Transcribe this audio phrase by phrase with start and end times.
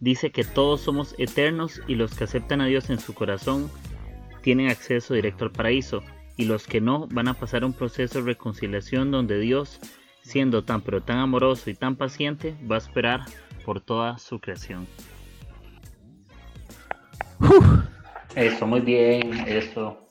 [0.00, 3.70] Dice que todos somos eternos y los que aceptan a Dios en su corazón
[4.42, 6.02] tienen acceso directo al paraíso
[6.36, 9.80] y los que no van a pasar un proceso de reconciliación donde Dios,
[10.22, 13.22] siendo tan pero tan amoroso y tan paciente, va a esperar
[13.64, 14.86] por toda su creación.
[18.36, 20.08] Eso, muy bien, eso.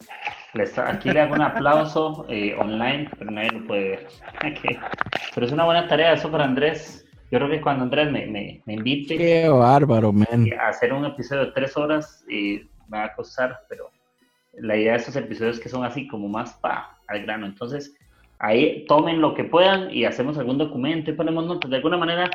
[0.86, 4.08] Aquí le hago un aplauso eh, online, pero nadie lo puede ver.
[5.34, 7.07] Pero es una buena tarea eso para Andrés.
[7.30, 10.14] Yo creo que cuando Andrés me, me, me invite Qué bárbaro,
[10.60, 13.90] a hacer un episodio de tres horas, y me va a costar, pero
[14.54, 17.46] la idea de estos episodios que son así como más pa al grano.
[17.46, 17.96] Entonces,
[18.40, 21.70] ahí tomen lo que puedan y hacemos algún documento y ponemos notas.
[21.70, 22.30] De alguna manera,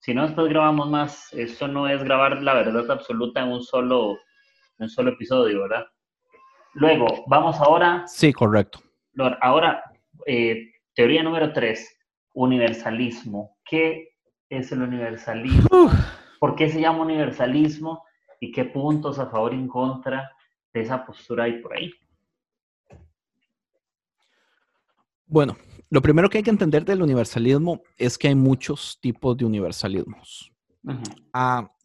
[0.00, 1.32] si no, después grabamos más.
[1.32, 4.12] Esto no es grabar la verdad absoluta en un solo,
[4.78, 5.86] en un solo episodio, ¿verdad?
[6.74, 8.04] Luego, vamos ahora.
[8.06, 8.80] Sí, correcto.
[9.40, 9.82] Ahora,
[10.26, 11.98] eh, teoría número tres,
[12.34, 13.56] universalismo.
[13.64, 14.15] ¿Qué
[14.48, 15.90] es el universalismo?
[16.40, 18.04] ¿Por qué se llama universalismo?
[18.40, 20.30] ¿Y qué puntos a favor y en contra
[20.72, 21.90] de esa postura hay por ahí?
[25.26, 25.56] Bueno,
[25.90, 30.52] lo primero que hay que entender del universalismo es que hay muchos tipos de universalismos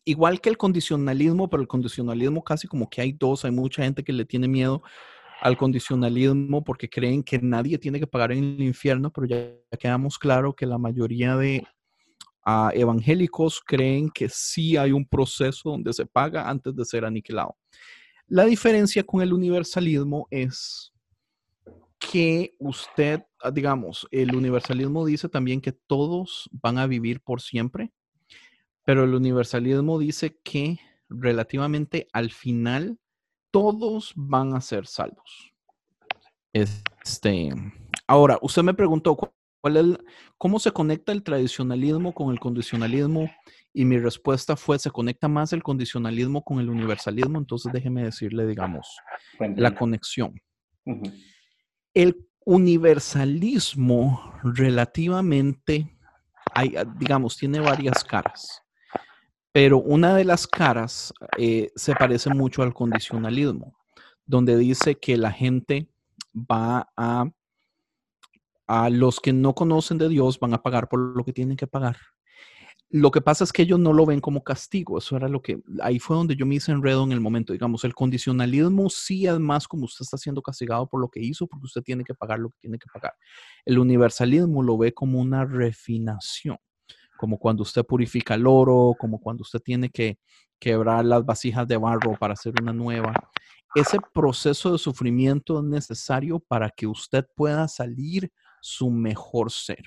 [0.05, 4.03] igual que el condicionalismo, pero el condicionalismo casi como que hay dos, hay mucha gente
[4.03, 4.81] que le tiene miedo
[5.41, 10.19] al condicionalismo porque creen que nadie tiene que pagar en el infierno, pero ya quedamos
[10.19, 11.65] claro que la mayoría de
[12.73, 17.55] evangélicos creen que sí hay un proceso donde se paga antes de ser aniquilado.
[18.27, 20.93] La diferencia con el universalismo es
[21.99, 27.91] que usted, ah, digamos, el universalismo dice también que todos van a vivir por siempre
[28.83, 30.79] pero el universalismo dice que
[31.09, 32.99] relativamente al final
[33.51, 35.53] todos van a ser salvos.
[36.53, 37.49] Este,
[38.07, 39.17] ahora, usted me preguntó
[39.61, 39.97] ¿cuál es
[40.37, 43.29] cómo se conecta el tradicionalismo con el condicionalismo
[43.73, 48.45] y mi respuesta fue se conecta más el condicionalismo con el universalismo, entonces déjeme decirle,
[48.45, 48.97] digamos,
[49.39, 50.41] la conexión.
[51.93, 55.97] El universalismo relativamente,
[56.53, 58.61] hay, digamos, tiene varias caras.
[59.53, 63.77] Pero una de las caras eh, se parece mucho al condicionalismo,
[64.25, 65.89] donde dice que la gente
[66.33, 67.25] va a,
[68.73, 71.67] a los que no conocen de Dios van a pagar por lo que tienen que
[71.67, 71.97] pagar.
[72.89, 74.97] Lo que pasa es que ellos no lo ven como castigo.
[74.97, 77.51] Eso era lo que, ahí fue donde yo me hice enredo en el momento.
[77.51, 81.47] Digamos, el condicionalismo sí es más como usted está siendo castigado por lo que hizo,
[81.47, 83.13] porque usted tiene que pagar lo que tiene que pagar.
[83.65, 86.57] El universalismo lo ve como una refinación
[87.17, 90.17] como cuando usted purifica el oro, como cuando usted tiene que
[90.59, 93.13] quebrar las vasijas de barro para hacer una nueva.
[93.75, 98.31] Ese proceso de sufrimiento es necesario para que usted pueda salir
[98.61, 99.83] su mejor ser.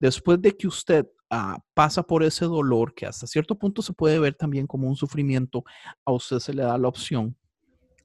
[0.00, 4.18] Después de que usted ah, pasa por ese dolor, que hasta cierto punto se puede
[4.18, 5.64] ver también como un sufrimiento,
[6.04, 7.36] a usted se le da la opción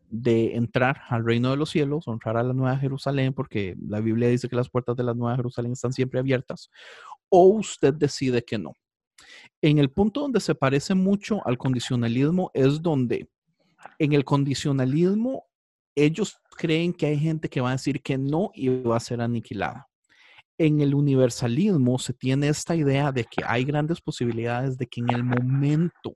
[0.09, 4.29] de entrar al reino de los cielos, honrar a la Nueva Jerusalén, porque la Biblia
[4.29, 6.69] dice que las puertas de la Nueva Jerusalén están siempre abiertas,
[7.29, 8.73] o usted decide que no.
[9.61, 13.27] En el punto donde se parece mucho al condicionalismo es donde
[13.97, 15.45] en el condicionalismo
[15.95, 19.21] ellos creen que hay gente que va a decir que no y va a ser
[19.21, 19.87] aniquilada.
[20.57, 25.09] En el universalismo se tiene esta idea de que hay grandes posibilidades de que en
[25.11, 26.15] el momento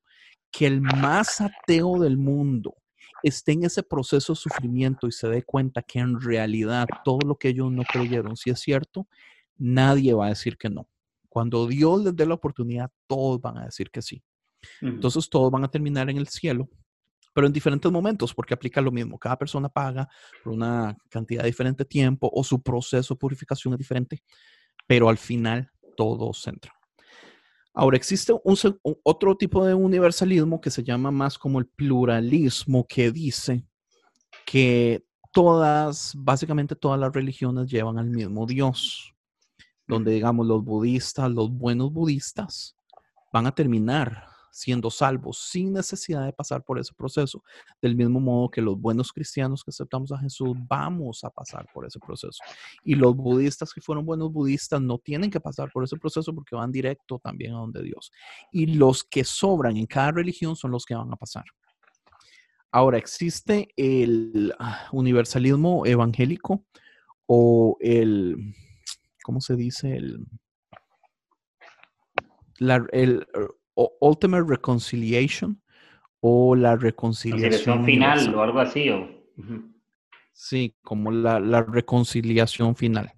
[0.51, 2.75] que el más ateo del mundo
[3.23, 7.35] esté en ese proceso de sufrimiento y se dé cuenta que en realidad todo lo
[7.35, 9.07] que ellos no creyeron sí es cierto,
[9.57, 10.87] nadie va a decir que no.
[11.29, 14.23] Cuando Dios les dé la oportunidad, todos van a decir que sí.
[14.81, 16.69] Entonces todos van a terminar en el cielo,
[17.37, 19.19] pero en diferentes momentos, porque aplica lo mismo.
[19.19, 20.09] Cada persona paga
[20.43, 24.23] por una cantidad de diferente tiempo o su proceso de purificación es diferente,
[24.87, 26.73] pero al final todos entran.
[27.75, 28.57] Ahora, existe un,
[29.03, 33.63] otro tipo de universalismo que se llama más como el pluralismo, que dice
[34.43, 39.13] que todas, básicamente todas las religiones llevan al mismo Dios
[39.87, 42.75] donde digamos los budistas, los buenos budistas,
[43.31, 44.25] van a terminar
[44.57, 47.43] siendo salvos sin necesidad de pasar por ese proceso.
[47.79, 51.85] Del mismo modo que los buenos cristianos que aceptamos a Jesús vamos a pasar por
[51.85, 52.41] ese proceso.
[52.83, 56.55] Y los budistas que fueron buenos budistas no tienen que pasar por ese proceso porque
[56.55, 58.11] van directo también a donde Dios.
[58.51, 61.45] Y los que sobran en cada religión son los que van a pasar.
[62.71, 66.65] Ahora, ¿existe el ah, universalismo evangélico
[67.27, 68.55] o el,
[69.23, 69.97] ¿cómo se dice?
[69.97, 70.25] El,
[72.57, 73.27] la, el
[73.99, 75.61] Ultimate Reconciliation
[76.19, 78.89] o la reconciliación final o algo así.
[78.89, 79.07] O...
[80.33, 83.13] Sí, como la, reconciliación final.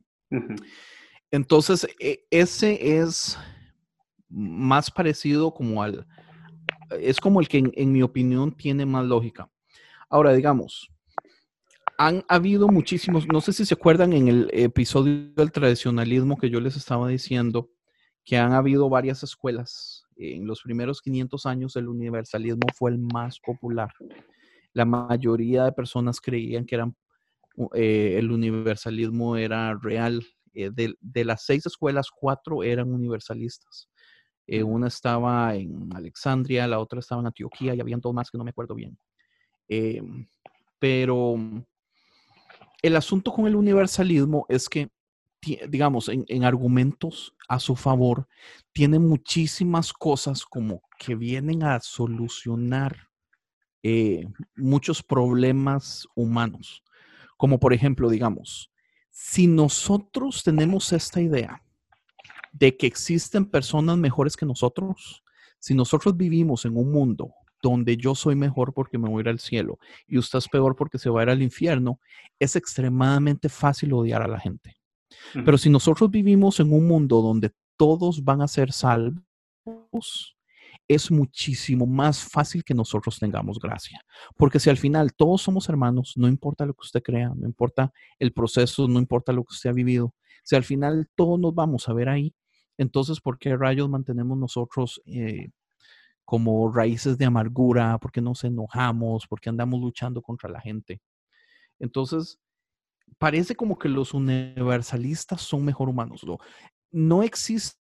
[1.31, 3.37] Entonces, e, ese es
[4.29, 6.05] más parecido como al,
[6.91, 9.49] es como el que en, mi opinión tiene más lógica.
[10.09, 10.89] Ahora, digamos,
[11.97, 16.59] han habido muchísimos, no sé si se acuerdan en el episodio del tradicionalismo que yo
[16.59, 17.69] les estaba diciendo,
[18.23, 19.98] que han habido varias escuelas.
[20.21, 23.89] En los primeros 500 años el universalismo fue el más popular.
[24.73, 26.95] La mayoría de personas creían que eran,
[27.73, 30.25] eh, el universalismo era real.
[30.53, 33.89] Eh, de, de, las seis escuelas, cuatro eran universalistas.
[34.51, 38.37] Eh, una estaba en Alexandria, la otra estaba en Antioquía y habían dos más que
[38.37, 38.97] no me acuerdo bien.
[39.67, 40.27] Em,
[40.79, 41.35] pero
[42.81, 44.89] el asunto con el universalismo es que,
[45.41, 48.27] digamos, en, argumentos a su favor,
[48.73, 53.09] tiene muchísimas cosas como que vienen a solucionar
[53.83, 54.25] eh,
[54.55, 56.83] muchos problemas humanos.
[57.37, 58.71] Como por ejemplo, digamos,
[59.09, 61.63] si nosotros tenemos esta idea
[62.51, 65.23] de que existen personas mejores que nosotros,
[65.59, 69.29] si nosotros vivimos en un mundo donde yo soy mejor porque me voy a ir
[69.29, 71.99] al cielo y usted es peor porque se va a ir al infierno,
[72.39, 74.78] es extremadamente fácil odiar a la gente.
[75.33, 79.23] Pero si nosotros vivimos en un mundo donde todos van a ser salvos,
[80.87, 84.01] es muchísimo más fácil que nosotros tengamos gracia.
[84.35, 87.91] Porque si al final todos somos hermanos, no importa lo que usted crea, no importa
[88.17, 90.13] el proceso, no importa lo que usted ha vivido,
[90.43, 92.33] si al final todos nos vamos a ver ahí,
[92.79, 95.49] entonces, ¿por qué rayos mantenemos nosotros eh,
[96.23, 97.97] como raíces de amargura?
[97.97, 99.27] ¿Por qué nos enojamos?
[99.27, 101.01] ¿Por qué andamos luchando contra la gente?
[101.77, 102.39] Entonces,
[103.17, 106.23] parece como que los universalistas son mejor humanos.
[106.23, 106.37] No,
[106.91, 107.79] no existe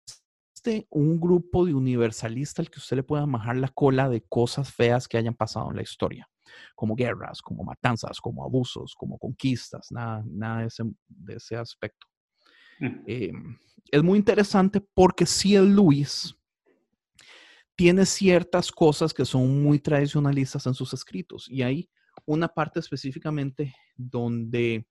[0.89, 5.07] un grupo de universalistas al que usted le pueda majar la cola de cosas feas
[5.07, 6.27] que hayan pasado en la historia,
[6.75, 12.07] como guerras, como matanzas, como abusos, como conquistas, nada, nada de, ese, de ese aspecto.
[13.07, 13.31] Eh,
[13.91, 15.67] es muy interesante porque C.L.
[15.69, 16.35] Lewis
[17.75, 21.89] tiene ciertas cosas que son muy tradicionalistas en sus escritos y hay
[22.25, 24.85] una parte específicamente donde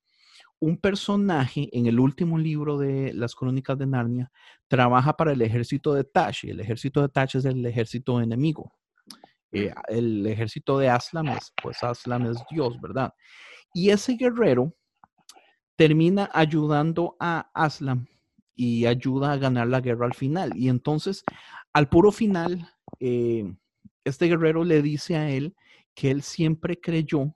[0.58, 4.31] un personaje en el último libro de las crónicas de Narnia
[4.69, 8.73] trabaja para el ejército de Tash y el ejército de Tash es el ejército enemigo.
[9.53, 13.12] Eh, el ejército de Aslam es, pues Aslam es Dios, ¿verdad?
[13.73, 14.75] Y ese guerrero
[15.76, 18.06] termina ayudando a Aslam
[18.55, 20.52] y ayuda a ganar la guerra al final.
[20.56, 21.23] Y entonces,
[21.75, 22.67] al puro final,
[22.99, 23.44] eh,
[24.05, 25.55] este guerrero le dice a él
[25.94, 27.36] que él siempre creyó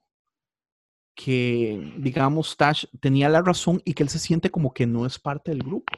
[1.14, 5.18] que, digamos, Tash tenía la razón y que él se siente como que no es
[5.18, 5.92] parte del grupo.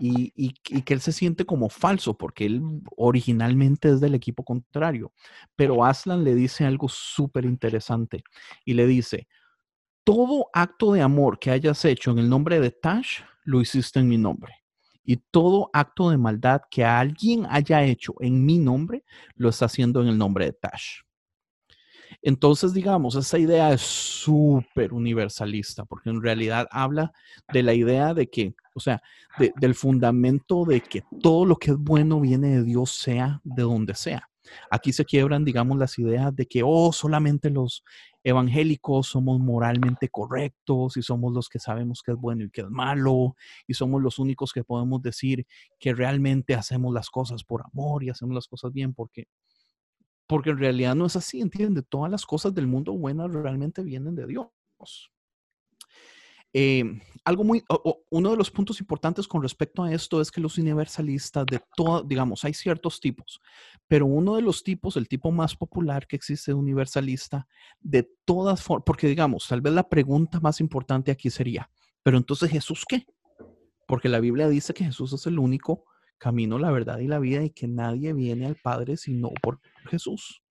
[0.00, 2.62] Y, y, que él se siente como falso porque él
[2.96, 5.12] originalmente es del equipo contrario.
[5.54, 8.24] Pero Aslan le dice algo súper interesante
[8.64, 9.28] y le dice,
[10.02, 14.08] todo acto de amor que hayas hecho en el nombre de Tash, lo hiciste en
[14.08, 14.54] mi nombre.
[15.04, 19.04] Y todo acto de maldad que alguien haya hecho en mi nombre,
[19.36, 21.02] lo está haciendo en el nombre de Tash.
[22.22, 27.12] Entonces, digamos, esa idea es súper universalista, porque en realidad habla
[27.52, 29.00] de la idea de que, o sea,
[29.56, 33.94] del fundamento de que todo lo que es bueno viene de Dios, sea de donde
[33.94, 34.28] sea.
[34.70, 37.84] Aquí se quiebran, digamos, las ideas de que, oh, solamente los
[38.24, 42.70] evangélicos somos moralmente correctos y somos los que sabemos qué es bueno y qué es
[42.70, 45.46] malo y somos los únicos que podemos decir
[45.78, 49.28] que realmente hacemos las cosas por amor y hacemos las cosas bien porque
[50.28, 51.82] porque en realidad no es así, ¿entiende?
[51.82, 55.10] Todas las cosas del mundo buenas realmente vienen de Dios.
[56.52, 56.84] Eh,
[57.24, 57.64] algo muy,
[58.10, 62.02] uno de los puntos importantes con respecto a esto es que los universalistas de todo,
[62.02, 63.40] digamos, hay ciertos tipos,
[63.86, 67.46] pero uno de los tipos, el tipo más popular que existe universalista,
[67.80, 71.70] de todas formas, porque digamos, tal vez la pregunta más importante aquí sería,
[72.02, 73.06] pero entonces Jesús qué?
[73.86, 75.84] Porque la Biblia dice que Jesús es el único
[76.18, 80.42] camino, la verdad y la vida y que nadie viene al Padre sino por Jesús.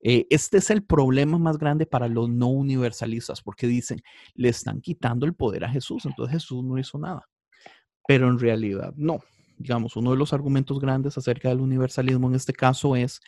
[0.00, 4.00] Eh, este es el problema más grande para los no universalistas, porque dicen,
[4.34, 7.26] le están quitando el poder a Jesús, entonces Jesús no hizo nada.
[8.06, 9.20] Pero en realidad no.
[9.58, 13.20] Digamos, uno de los argumentos grandes acerca del universalismo en este caso es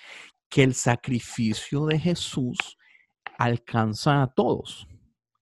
[0.49, 2.79] que el sacrificio de Jesús
[3.39, 4.87] alcanza a todos.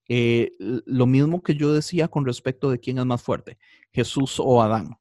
[0.09, 3.59] Eh, lo mismo que yo decía con respecto de quién es más fuerte,
[3.93, 4.97] Jesús o Adán.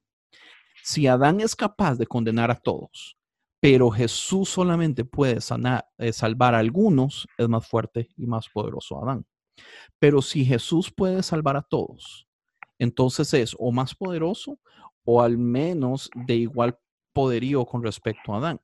[0.88, 3.18] Si Adán es capaz de condenar a todos,
[3.58, 9.02] pero Jesús solamente puede sanar, eh, salvar a algunos, es más fuerte y más poderoso
[9.02, 9.26] Adán.
[9.98, 12.28] Pero si Jesús puede salvar a todos,
[12.78, 14.60] entonces es o más poderoso
[15.04, 16.78] o al menos de igual
[17.12, 18.60] poderío con respecto a Adán.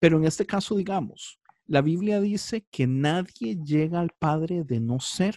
[0.00, 4.98] Pero en este caso, digamos, la Biblia dice que nadie llega al Padre de no
[4.98, 5.36] ser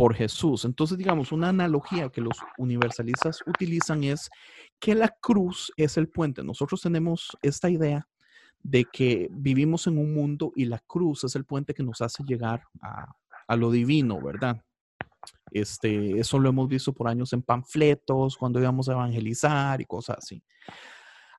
[0.00, 0.64] por Jesús.
[0.64, 4.30] Entonces, digamos, una analogía que los universalistas utilizan es
[4.78, 6.42] que la cruz es el puente.
[6.42, 8.08] Nosotros tenemos esta idea
[8.62, 12.24] de que vivimos en un mundo y la cruz es el puente que nos hace
[12.24, 14.64] llegar a, lo divino, ¿verdad?
[15.50, 20.16] Este, eso lo hemos visto por años en panfletos, cuando íbamos a evangelizar y cosas
[20.16, 20.42] así.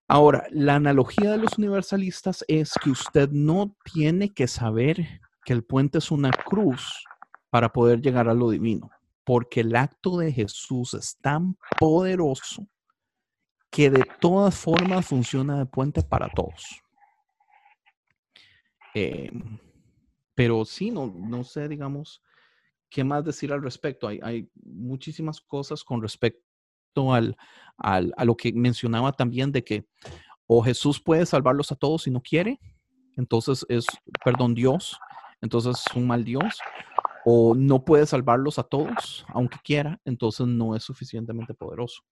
[0.08, 5.64] Ahora, la analogía de los universalistas es que usted no tiene que saber que el
[5.64, 7.04] puente es una cruz
[7.52, 8.90] para poder llegar a lo divino,
[9.24, 12.66] porque el acto de Jesús es tan poderoso
[13.70, 16.82] que de todas formas funciona de puente para todos.
[18.94, 19.60] Em,
[20.34, 22.24] pero sí, no, no sé, digamos,
[22.90, 24.08] qué más decir al respecto.
[24.08, 27.38] Hay, muchísimas cosas con respecto al,
[27.78, 29.86] al, a lo que mencionaba también de que
[30.48, 32.60] o Jesús puede salvarlos a todos si no quiere,
[33.16, 33.86] entonces es,
[34.24, 35.00] perdón, Dios,
[35.42, 36.60] entonces es un mal Dios,
[37.26, 42.04] o no puede salvarlos a todos, aunque quiera, entonces no es suficientemente poderoso.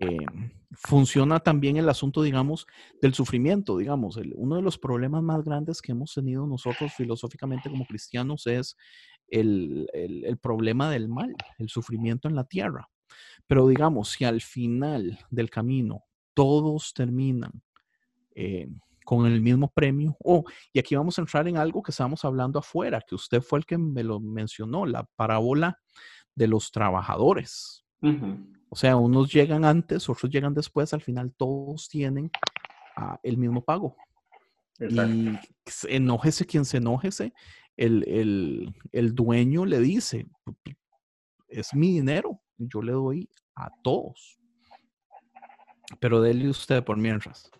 [0.00, 0.26] Eh,
[0.72, 2.66] funciona también el asunto, digamos,
[3.00, 4.18] del sufrimiento, digamos.
[4.34, 8.76] uno de los problemas más grandes que hemos tenido nosotros filosóficamente como cristianos es
[9.28, 12.88] el, el, problema del mal, el sufrimiento en la tierra.
[13.46, 17.62] Pero digamos, si al final del camino todos terminan
[18.34, 18.68] eh,
[19.06, 22.58] con el mismo premio, oh, y aquí vamos a entrar en algo que estábamos hablando
[22.58, 25.78] afuera, que usted fue el que me lo mencionó, la parábola
[26.34, 27.84] de los trabajadores.
[28.68, 32.30] O sea, unos llegan antes, otros llegan después, al final todos tienen
[32.96, 33.96] ah, el mismo pago.
[34.80, 35.38] Y
[35.88, 37.32] enójese quien se enójese,
[37.76, 40.26] el, el, dueño le dice,
[41.48, 44.36] es mi dinero, yo le doy a todos.
[46.00, 47.50] Pero dele usted por mientras.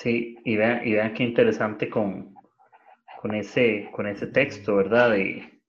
[0.00, 2.34] Sí, y vean, y vean qué interesante con,
[3.20, 5.10] con, ese, con ese texto, ¿verdad?
[5.10, 5.60] De,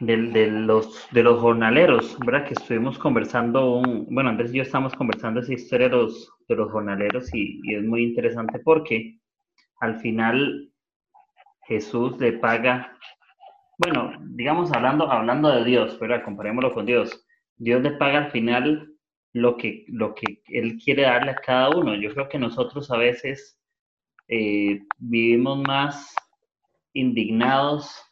[0.00, 2.44] de, los, de los jornaleros, ¿verdad?
[2.44, 6.56] Que estuvimos conversando, un, bueno, Andrés y yo estamos conversando esa historia de los, de
[6.56, 9.20] los jornaleros y, es muy interesante porque
[9.78, 10.72] al final
[11.68, 12.98] Jesús le paga,
[13.78, 16.24] bueno, digamos hablando, hablando de Dios, ¿verdad?
[16.24, 17.24] Comparémoslo con Dios.
[17.58, 18.91] Dios le paga al final
[19.32, 21.94] lo que, lo que Él quiere darle a cada uno.
[21.94, 23.58] Yo creo que nosotros a veces
[24.28, 26.14] eh, vivimos más
[26.92, 28.02] indignados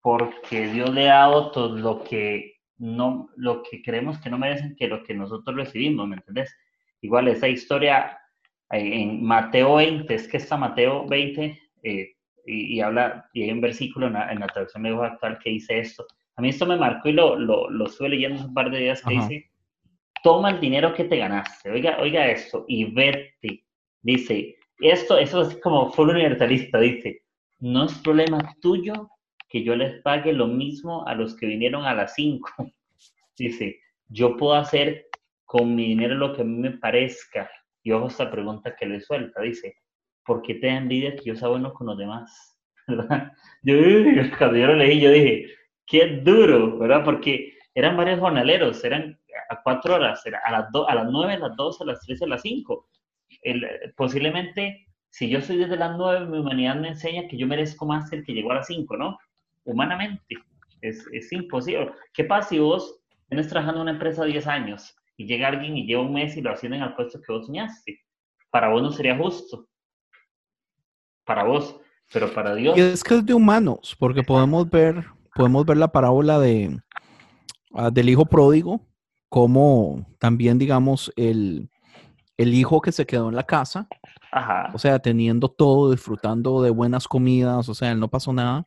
[0.00, 4.76] porque Dios le ha dado todo lo que no lo que creemos que no merecen
[4.76, 6.54] que lo que nosotros recibimos, ¿me entendés?
[7.00, 8.18] Igual esa historia
[8.70, 12.12] eh, en Mateo 20, es que está Mateo 20 eh,
[12.46, 16.06] y, habla, y hay un versículo en la, traducción de actual que dice esto.
[16.36, 19.02] A mí esto me marcó y lo, lo, lo estuve leyendo un par de días
[19.02, 19.50] que dice,
[20.26, 23.64] toma el dinero que te ganaste, oiga, oiga esto, y vete.
[24.02, 27.22] Dice, esto, eso es como full universalista, dice,
[27.60, 29.08] no es problema tuyo
[29.48, 32.50] que yo les pague lo mismo a los que vinieron a las 5.
[33.38, 33.78] Dice,
[34.08, 35.06] yo puedo hacer
[35.44, 37.48] con mi dinero lo que a mí me parezca.
[37.84, 39.76] Y ojo esta pregunta que le suelta, dice,
[40.24, 42.58] ¿por qué te da envidia que yo sea bueno con los demás?
[42.88, 43.30] ¿verdad?
[43.62, 43.74] Yo,
[44.38, 45.46] cuando yo lo yo dije,
[45.86, 47.04] qué duro, ¿verdad?
[47.04, 49.15] Porque eran varios jornaleros, eran
[49.48, 52.26] a cuatro horas, a las, a las nueve, a las dos, a las tres, a
[52.26, 52.88] las cinco.
[53.96, 58.12] posiblemente, si yo soy desde las nueve, mi humanidad me enseña que yo merezco más
[58.12, 59.18] el que llegó a las cinco, ¿no?
[59.66, 60.36] humanamente.
[60.80, 61.92] Es, es imposible.
[62.14, 65.86] ¿Qué pasa si vos tienes trabajando en una empresa 10 años y llega alguien y
[65.86, 68.00] lleva un mes y lo ascienden al puesto que vos soñaste?
[68.50, 69.68] Para vos no sería justo.
[71.24, 71.80] Para vos,
[72.12, 72.78] pero para Dios.
[72.78, 76.78] Y es que es de humanos, porque podemos ver, podemos ver la parábola de,
[77.74, 78.80] ah, del hijo pródigo,
[79.36, 81.68] como también, digamos, el,
[82.38, 83.86] el hijo que se quedó en la casa,
[84.72, 88.66] o sea, teniendo todo, disfrutando de buenas comidas, o sea, él no pasó nada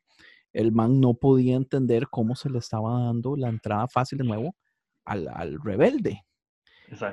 [0.54, 4.56] el man no podía entender cómo se le estaba dando la entrada fácil de nuevo
[5.06, 6.22] al, rebelde.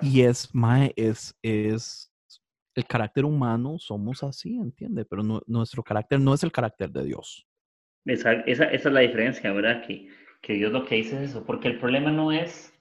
[0.03, 2.13] Y es, mae, es, es
[2.75, 5.07] el carácter humano, somos así, ¿entiende?
[5.07, 7.47] Pero nuestro carácter no es el carácter de Dios.
[8.05, 9.83] Esa, esa, es la diferencia, ¿verdad?
[9.87, 10.09] Que,
[10.43, 12.76] que Dios lo que dice es eso, porque el problema no es,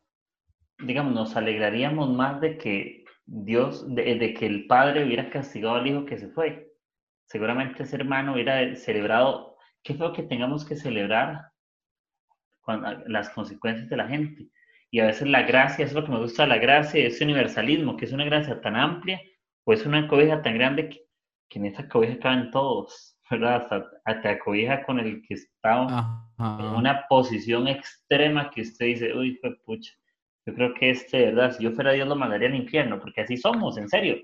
[0.79, 5.87] digamos, nos alegraríamos más de que Dios, de, de que el padre hubiera castigado al
[5.87, 6.71] hijo que se fue.
[7.27, 11.51] Seguramente ese hermano hubiera celebrado qué feo que tengamos que celebrar
[13.07, 14.47] las consecuencias de la gente.
[14.91, 17.97] Y a veces la gracia, eso es lo que me gusta la gracia, ese universalismo,
[17.97, 19.19] que es una gracia tan amplia
[19.63, 21.05] o es una cobija tan grande que,
[21.51, 23.61] en esa cobija caben todos, ¿verdad?
[23.61, 29.37] Hasta, hasta cobija con el que está en una posición extrema que usted dice, uy,
[29.37, 29.93] fue pucha.
[30.45, 31.51] Yo creo que este, ¿verdad?
[31.51, 34.17] Si yo fuera Dios lo mandaría al infierno, porque así somos, en serio.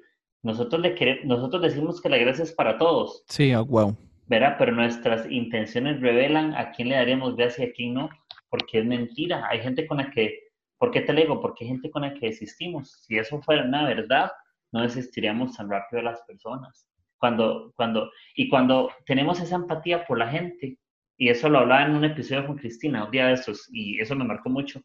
[0.43, 3.23] Nosotros, le queremos, nosotros decimos que la gracia es para todos.
[3.27, 3.95] Sí, wow.
[4.27, 4.55] ¿Verdad?
[4.57, 8.09] Pero nuestras intenciones revelan a quién le daríamos gracia y a quién no,
[8.49, 9.47] porque es mentira.
[9.49, 11.41] Hay gente con la que, ¿por qué te le digo?
[11.41, 13.03] Porque hay gente con la que desistimos.
[13.05, 14.31] Si eso fuera una verdad,
[14.71, 16.87] no desistiríamos tan rápido de las personas.
[17.17, 20.77] Cuando, cuando, y cuando tenemos esa empatía por la gente,
[21.17, 24.15] y eso lo hablaba en un episodio con Cristina, un día de estos, y eso
[24.15, 24.81] me marcó mucho.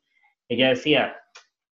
[0.49, 1.17] Ella decía,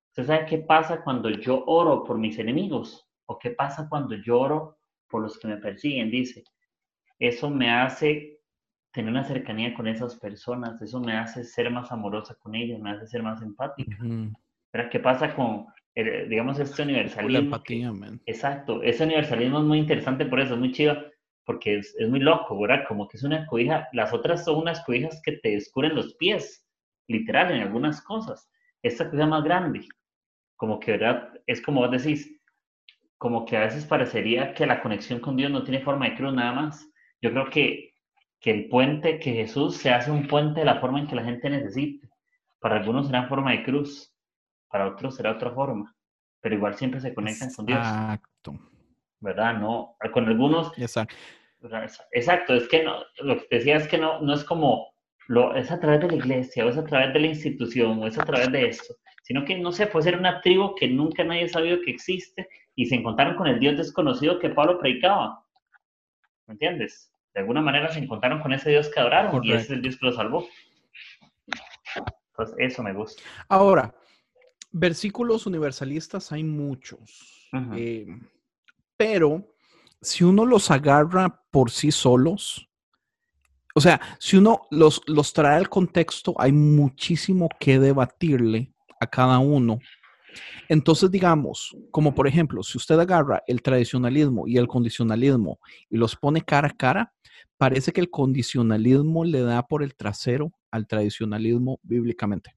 [0.09, 3.07] ¿usted sabe qué pasa cuando yo oro por mis enemigos?
[3.25, 4.77] ¿O qué pasa cuando yo oro
[5.09, 6.09] por los que me persiguen?
[6.09, 6.43] Dice,
[7.19, 8.39] eso me hace
[8.91, 12.91] tener una cercanía con esas personas, eso me hace ser más amorosa con ellas, me
[12.91, 13.97] hace ser más empática.
[14.91, 17.29] ¿Qué pasa con, eh, digamos, este universalismo?
[17.29, 17.91] La empatía,
[18.25, 20.97] Exacto, ese universalismo es muy interesante por eso, es muy chido,
[21.45, 22.85] porque es, es, muy loco, ¿verdad?
[22.87, 26.67] Como que es una cobija, las otras son unas cobijas que te descubren los pies,
[27.07, 28.49] literal, en algunas cosas.
[28.83, 29.87] Esta cobija más grande,
[30.55, 31.29] como que, ¿verdad?
[31.47, 32.39] Es como vos decís,
[33.17, 36.33] como que a veces parecería que la conexión con Dios no tiene forma de cruz
[36.33, 36.87] nada más.
[37.21, 37.93] Yo creo que,
[38.39, 41.23] que el puente, que Jesús se hace un puente de la forma en que la
[41.23, 42.09] gente necesite.
[42.59, 44.13] Para algunos será en forma de cruz,
[44.69, 45.95] para otros será otra forma,
[46.41, 47.79] pero igual siempre se conectan con Dios.
[47.79, 48.59] Exacto.
[49.19, 49.53] ¿Verdad?
[49.53, 50.77] No, con algunos...
[50.77, 51.15] Exacto.
[52.11, 54.92] Exacto, es que no, lo que decía es que no, no es como,
[55.27, 58.07] lo, es a través de la iglesia, o es a través de la institución, o
[58.07, 61.23] es a través de esto, sino que, no sé, puede ser una tribu que nunca
[61.23, 65.43] nadie ha sabido que existe y se encontraron con el Dios desconocido que Pablo predicaba.
[66.47, 67.11] ¿Me entiendes?
[67.33, 69.97] De alguna manera se encontraron con ese Dios que adoraron y ese es el Dios
[69.97, 70.47] que los salvó.
[72.29, 73.21] Entonces, eso me gusta.
[73.47, 73.93] Ahora,
[74.71, 78.07] versículos universalistas hay muchos, eh,
[78.97, 79.47] pero
[80.01, 82.69] si uno los agarra por sí solos,
[83.73, 89.39] o sea, si uno los, los trae al contexto, hay muchísimo que debatirle a cada
[89.39, 89.79] uno.
[90.69, 96.15] Entonces, digamos, como por ejemplo, si usted agarra el tradicionalismo y el condicionalismo y los
[96.15, 97.13] pone cara a cara,
[97.57, 102.55] parece que el condicionalismo le da por el trasero al tradicionalismo bíblicamente.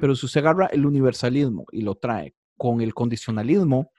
[0.00, 3.90] Pero si usted agarra el universalismo y lo trae con el condicionalismo,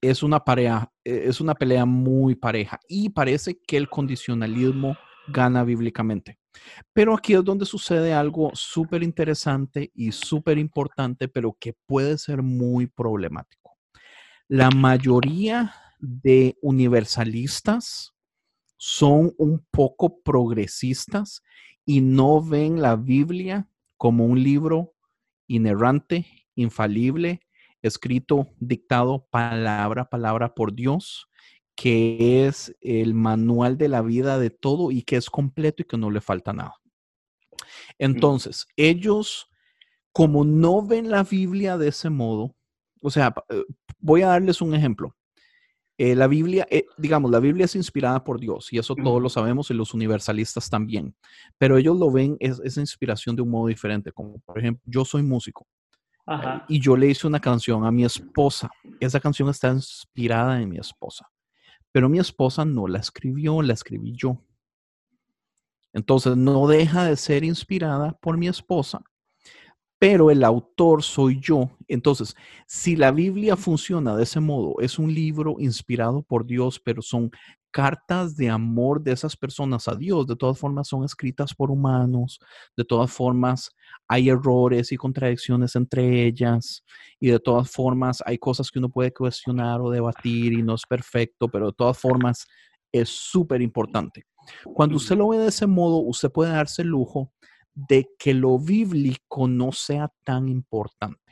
[0.00, 2.80] es una, pareja, e, es una pelea muy pareja.
[2.88, 4.96] Y parece que el condicionalismo
[5.28, 6.38] gana bíblicamente.
[6.92, 12.42] Pero aquí es donde sucede algo súper interesante y súper importante, pero que puede ser
[12.42, 13.76] muy problemático.
[14.48, 18.14] La mayoría de universalistas
[18.76, 21.42] son un poco progresistas
[21.84, 24.94] y no ven la Biblia como un libro
[25.48, 27.40] inerrante, infalible,
[27.82, 31.27] escrito, dictado palabra a palabra por Dios,
[31.78, 35.96] que es el manual de la vida de todo y que es completo y que
[35.96, 36.74] no le falta nada.
[37.98, 39.48] Entonces, ellos,
[40.10, 42.56] como no ven la Biblia de ese modo,
[43.00, 43.62] o sea, eh,
[44.00, 45.14] voy a darles un ejemplo.
[45.98, 49.28] Eh, la Biblia, eh, digamos, la Biblia es inspirada por Dios y eso todos lo
[49.28, 51.14] sabemos y los universalistas también,
[51.58, 55.04] pero ellos lo ven es, esa inspiración de un modo diferente, como por ejemplo, yo
[55.04, 55.64] soy músico
[56.68, 60.78] y yo le hice una canción a mi esposa, esa canción está inspirada en mi
[60.78, 61.26] esposa
[61.92, 64.42] pero mi esposa no la escribió, la escribí yo.
[65.92, 69.02] Entonces no deja de ser inspirada por mi esposa,
[69.98, 71.70] pero el autor soy yo.
[71.88, 77.02] Entonces, si la Biblia funciona de ese modo, es un libro inspirado por Dios, pero
[77.02, 77.30] son
[77.78, 80.26] cartas de amor de esas personas a Dios.
[80.26, 82.40] De todas formas, son escritas por humanos.
[82.76, 83.70] De todas formas,
[84.08, 86.82] hay errores y contradicciones entre ellas.
[87.20, 90.82] Y de todas formas, hay cosas que uno puede cuestionar o debatir y no es
[90.88, 92.48] perfecto, pero de todas formas,
[92.90, 94.26] es súper importante.
[94.74, 97.32] Cuando usted lo ve de ese modo, usted puede darse el lujo
[97.76, 101.27] de que lo bíblico no sea tan importante.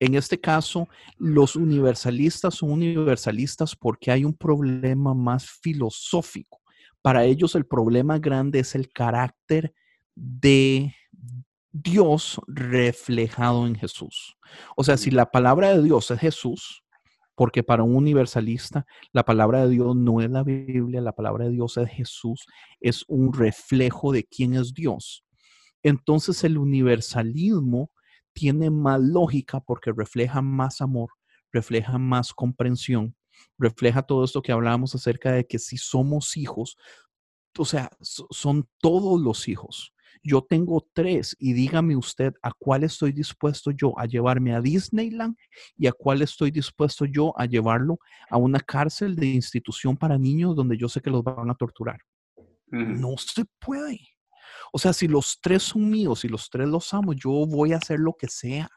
[0.00, 6.60] En este caso, los universalistas son universalistas porque hay un problema más filosófico.
[7.00, 9.72] Para ellos el problema grande es el carácter
[10.14, 10.94] de
[11.70, 14.36] Dios reflejado en Jesús.
[14.76, 16.84] O sea, si la palabra de Dios es Jesús,
[17.34, 21.50] porque para un universalista la palabra de Dios no es la Biblia, la palabra de
[21.50, 22.46] Dios es Jesús,
[22.80, 25.24] es un reflejo de quién es Dios.
[25.82, 27.90] Entonces el universalismo
[28.34, 31.10] tiene más lógica porque refleja más amor,
[31.52, 33.16] refleja más comprensión,
[33.58, 36.76] refleja todo esto que hablábamos acerca de que si somos hijos,
[37.56, 39.92] o sea, son todos los hijos.
[40.26, 45.36] yo tengo tres y dígame usted a cuál estoy dispuesto yo a llevarme a Disneyland
[45.76, 47.98] y a cuál estoy dispuesto yo a llevarlo
[48.30, 52.00] a una cárcel de institución para niños donde yo sé que los van a torturar.
[52.68, 54.00] No se puede.
[54.76, 57.76] O sea, si los tres son míos y los tres los amo, yo voy a
[57.76, 58.68] hacer lo que sea.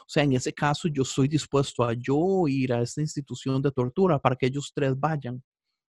[0.00, 3.72] O sea, en ese caso yo estoy dispuesto a yo ir a esta institución de
[3.72, 5.42] tortura para que ellos tres vayan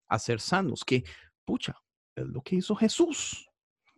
[0.07, 1.03] a ser sanos, que,
[1.43, 1.73] pucha,
[2.15, 3.49] es lo que hizo Jesús.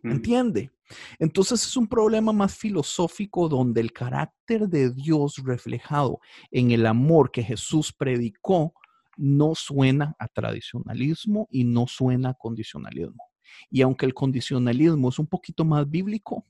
[0.02, 0.70] ¿Entiende?
[1.18, 6.18] Entonces es un problema más filosófico donde el carácter de Dios reflejado
[6.50, 8.72] en el amor que Jesús predicó
[9.18, 13.27] no suena a tradicionalismo y no suena a condicionalismo.
[13.70, 16.44] Y aunque el condicionalismo es un poquito más bíblico,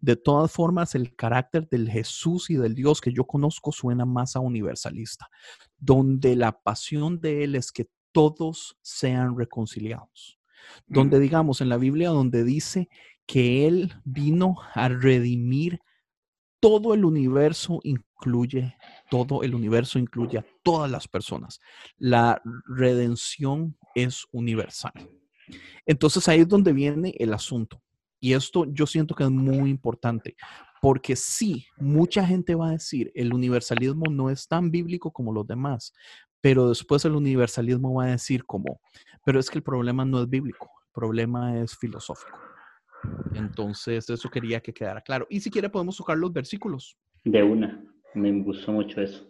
[0.00, 4.36] de todas formas el carácter del Jesús y del Dios que yo conozco suena más
[4.36, 5.28] a universalista,
[5.78, 10.38] donde la pasión de Él es que todos sean reconciliados.
[10.86, 12.88] Donde digamos en la Biblia, donde dice
[13.26, 15.80] que Él vino a redimir
[16.60, 18.76] todo el universo, incluye,
[19.10, 21.60] todo el universo incluye a todas las personas.
[21.98, 24.92] La redención es universal.
[25.86, 27.82] Entonces ahí es donde viene el asunto.
[28.20, 30.36] Y esto yo siento que es muy importante,
[30.80, 35.46] porque sí, mucha gente va a decir, el universalismo no es tan bíblico como los
[35.46, 35.92] demás,
[36.40, 38.80] pero después el universalismo va a decir como,
[39.24, 42.38] pero es que el problema no es bíblico, el problema es filosófico.
[43.34, 45.26] Entonces, eso quería que quedara claro.
[45.28, 46.96] Y si quiere, podemos tocar los versículos.
[47.24, 47.82] De una,
[48.14, 49.28] me gustó mucho eso.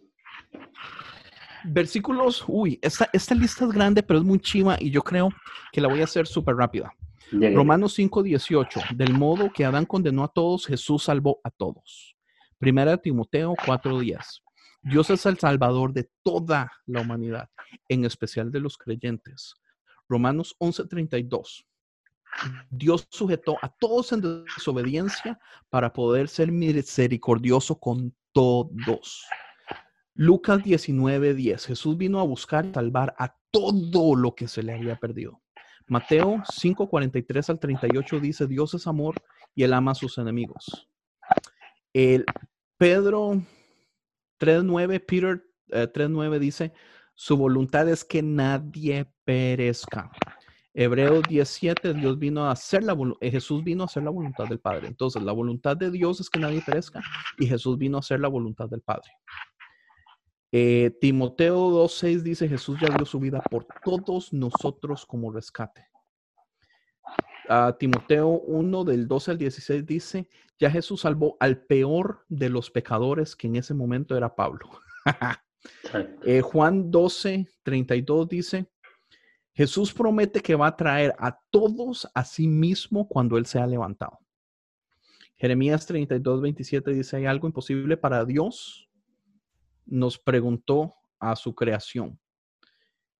[1.64, 5.30] Versículos, uy, esta, esta lista es grande, pero es muy chiva y yo creo
[5.72, 6.92] que la voy a hacer súper rápida.
[7.32, 12.14] Romanos 5:18, del modo que Adán condenó a todos, Jesús salvó a todos.
[12.58, 14.42] Primera Timoteo 4:10.
[14.82, 17.48] Dios es el salvador de toda la humanidad,
[17.88, 19.54] en especial de los creyentes.
[20.08, 21.64] Romanos 11:32.
[22.70, 25.38] Dios sujetó a todos en desobediencia
[25.70, 29.24] para poder ser misericordioso con todos.
[30.14, 31.66] Lucas 19:10.
[31.66, 35.40] Jesús vino a buscar salvar a todo lo que se le había perdido.
[35.86, 39.16] Mateo 5:43 al 38 dice, Dios es amor
[39.54, 40.88] y él ama a sus enemigos.
[41.92, 42.24] El
[42.78, 43.42] Pedro
[44.40, 46.72] 3.9, Peter 3.9 eh, dice,
[47.14, 50.10] su voluntad es que nadie perezca.
[50.74, 54.58] Hebreos 17, Dios vino a hacer la eh, Jesús vino a hacer la voluntad del
[54.58, 54.88] Padre.
[54.88, 57.02] Entonces, la voluntad de Dios es que nadie perezca
[57.38, 59.10] y Jesús vino a hacer la voluntad del Padre.
[60.54, 65.88] Eh, Timoteo 2.6 dice, Jesús ya dio su vida por todos nosotros como rescate.
[67.78, 73.34] Timoteo 1 del 12 al 16 dice, ya Jesús salvó al peor de los pecadores,
[73.34, 74.68] que en ese momento era Pablo.
[76.24, 78.66] Eh, Juan 12, 32 dice,
[79.52, 84.18] Jesús promete que va a traer a todos a sí mismo cuando Él sea levantado.
[85.36, 88.88] Jeremías 32, 27 dice, ¿hay algo imposible para Dios?
[89.86, 92.18] Nos preguntó a su creación.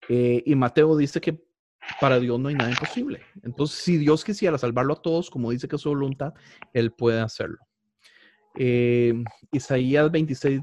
[0.08, 1.42] Eh, y Mateo dice que
[2.00, 3.20] para Dios no hay nada imposible.
[3.42, 6.32] Entonces, si Dios quisiera salvarlo a todos, como dice que es su voluntad,
[6.72, 7.58] Él puede hacerlo.
[8.58, 9.14] Eh,
[9.50, 10.62] Isaías 26,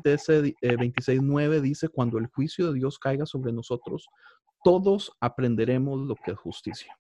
[0.62, 4.08] 26, 9 dice, cuando el juicio de Dios caiga sobre nosotros,
[4.64, 6.96] todos aprenderemos lo que es justicia.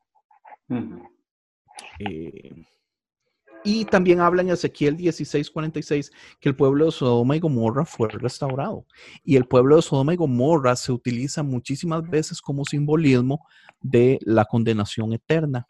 [3.63, 8.85] Y también habla en Ezequiel 16:46 que el pueblo de Sodoma y Gomorra fue restaurado.
[9.23, 13.45] Y el pueblo de Sodoma y Gomorra se utiliza muchísimas veces como simbolismo
[13.81, 15.65] de la condenación eterna,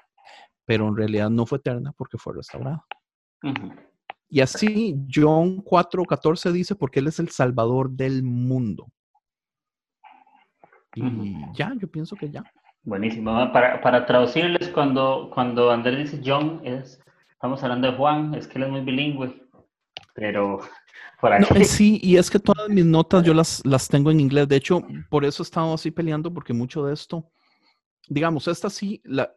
[0.66, 2.86] pero en realidad no fue eterna porque fue restaurado.
[4.30, 8.88] Y así John 4:14 dice, porque Él es el Salvador del mundo.
[10.96, 12.44] Y ya, yo pienso que ya.
[12.84, 13.32] Buenísimo.
[13.52, 17.00] Para, para traducirles, cuando, cuando Andrés dice John, es
[17.40, 19.34] estamos hablando de Juan, es que él es muy bilingüe,
[20.14, 20.60] pero
[21.22, 21.64] por aquí.
[21.64, 24.50] sí, y es que todas mis notas yo las, las tengo en inglés.
[24.50, 27.32] De hecho, por eso he estado así peleando, porque mucho de esto,
[28.10, 29.32] digamos, esta sí, la,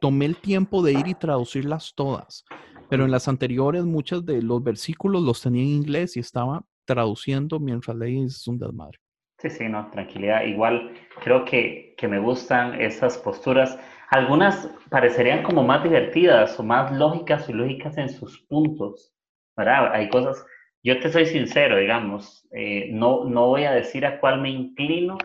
[0.00, 2.44] tomé el tiempo de ir y traducirlas todas,
[2.88, 7.58] pero en las anteriores muchos de los versículos los tenía en inglés y estaba traduciendo
[7.58, 9.00] mientras leí, es un desmadre.
[9.40, 10.42] Sí, sí, no, tranquilidad.
[10.42, 13.78] Igual creo que, que me gustan esas posturas.
[14.10, 19.14] Algunas parecerían como más divertidas o más lógicas y lógicas en sus puntos,
[19.56, 19.94] ¿verdad?
[19.94, 20.44] Hay cosas,
[20.82, 25.16] yo te soy sincero, digamos, eh, no, no voy a decir a cuál me inclino,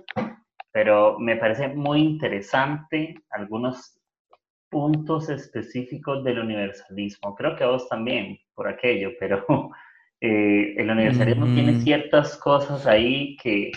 [0.72, 4.00] pero me parece muy interesante algunos
[4.70, 7.36] puntos específicos del universalismo.
[7.36, 9.46] Creo que a vos también, por aquello, pero
[10.22, 13.72] eh, el universalismo tiene ciertas cosas ahí que,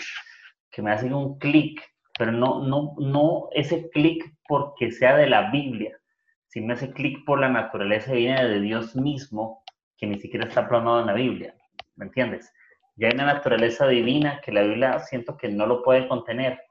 [0.79, 1.81] que me hacen un clic,
[2.17, 5.99] pero no, no, no ese clic porque sea de la Biblia,
[6.47, 9.61] si me hace clic por la naturaleza divina de Dios mismo,
[9.97, 11.53] que ni siquiera está plasmado en la Biblia.
[11.97, 12.49] ¿Me entiendes?
[12.95, 16.61] Ya hay una naturaleza divina que la Biblia siento que no lo puede contener.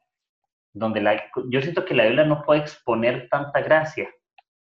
[0.72, 4.08] Donde la, yo siento que la Biblia no puede exponer tanta gracia,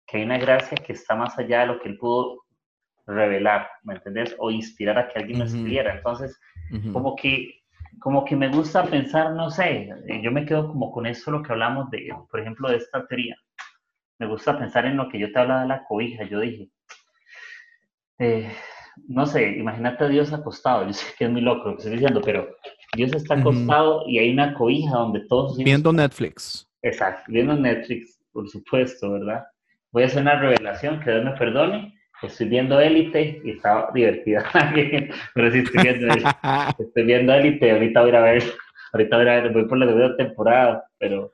[0.07, 2.45] que hay una gracia que está más allá de lo que él pudo
[3.05, 4.33] revelar, ¿me entendés?
[4.39, 5.93] O inspirar a que alguien lo escribiera.
[5.93, 6.39] Entonces,
[6.93, 7.62] como que
[7.99, 11.41] como que me gusta pensar, no sé, eh, yo me quedo como con eso lo
[11.41, 13.35] que hablamos de, por ejemplo, de esta teoría.
[14.19, 16.23] Me gusta pensar en lo que yo te hablaba de la cobija.
[16.25, 16.69] Yo dije,
[18.19, 18.51] eh,
[19.07, 20.85] no sé, imagínate a Dios acostado.
[20.85, 22.47] Yo sé que es muy loco lo que estoy diciendo, pero
[22.95, 25.57] Dios está acostado y hay una cobija donde todos...
[25.57, 26.69] Viendo Netflix.
[26.81, 29.43] Exacto, viendo Netflix, por supuesto, ¿verdad?
[29.91, 31.93] Voy a hacer una revelación, que Dios me perdone
[32.27, 34.43] estoy viendo Élite y estaba divertida.
[35.33, 36.15] Pero sí estoy viendo,
[36.79, 38.43] estoy viendo Élite, ahorita voy a ver,
[38.93, 41.33] ahorita voy a ver, voy por la segunda temporada, pero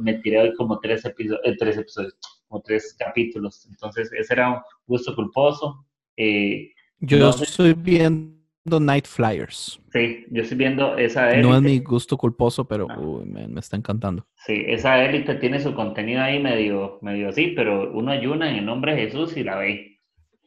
[0.00, 2.16] me tiré hoy como tres episodios, eh, tres episodios,
[2.48, 3.66] como tres capítulos.
[3.68, 5.86] Entonces, ese era un gusto culposo.
[6.16, 9.80] Eh, yo estoy viendo Night Flyers.
[9.92, 11.48] Sí, yo estoy viendo esa élite.
[11.48, 13.22] No es mi gusto culposo, pero ah.
[13.24, 14.26] me, me, está encantando.
[14.46, 18.66] Sí, esa élite tiene su contenido ahí medio, medio así, pero uno ayuna en el
[18.66, 19.89] nombre de Jesús y la ve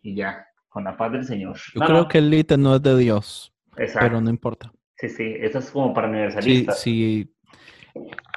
[0.03, 1.57] y ya, con la paz del Señor.
[1.73, 4.71] Yo creo que el líder no es de Dios, pero no importa.
[4.97, 6.79] Sí, sí, eso es como para universalistas.
[6.79, 7.33] Sí,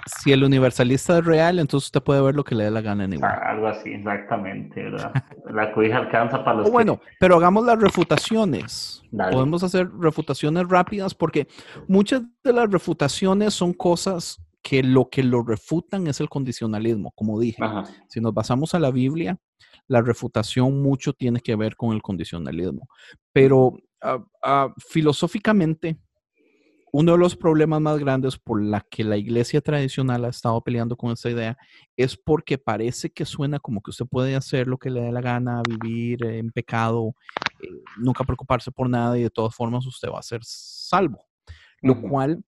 [0.07, 3.05] si el universalista es real, entonces usted puede ver lo que le dé la gana
[3.05, 3.31] en igual.
[3.31, 5.13] Ah, algo así, exactamente, ¿verdad?
[5.51, 6.71] La cobija alcanza para los.
[6.71, 9.03] bueno, pero hagamos las refutaciones.
[9.11, 11.47] Podemos hacer refutaciones rápidas porque
[11.89, 17.39] muchas de las refutaciones son cosas que lo que lo refutan es el condicionalismo, como
[17.39, 17.63] dije.
[18.09, 19.39] Si nos basamos a la Biblia,
[19.89, 22.89] la refutación mucho tiene que ver con el condicionalismo.
[23.33, 25.99] Pero ah, ah, filosóficamente,
[26.93, 30.97] uno de los problemas más grandes por la que la iglesia tradicional ha estado peleando
[30.97, 31.57] con esta idea
[31.95, 35.21] es porque parece que suena como que usted puede hacer lo que le dé la
[35.21, 37.15] gana, vivir en pecado,
[37.61, 41.27] eh, nunca preocuparse por nada y de todas formas usted va a ser salvo.
[41.83, 42.43] Lo cual,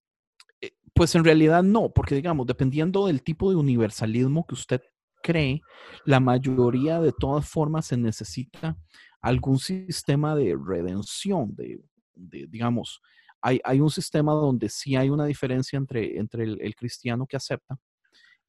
[0.62, 4.80] eh, pues en realidad no, porque digamos, dependiendo del tipo de universalismo que usted
[5.22, 5.60] cree,
[6.04, 8.76] la mayoría de todas formas se necesita
[9.20, 11.80] algún sistema de redención, de,
[12.14, 13.00] digamos,
[13.40, 17.78] hay, hay, un sistema donde sí hay una diferencia entre, entre el, cristiano que acepta,